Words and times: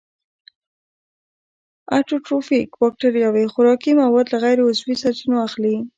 اټوټروفیک 1.97 2.69
باکتریاوې 2.79 3.45
خوراکي 3.53 3.91
مواد 4.01 4.25
له 4.31 4.37
غیر 4.43 4.57
عضوي 4.67 4.95
سرچینو 5.03 5.37
اخلي. 5.47 5.75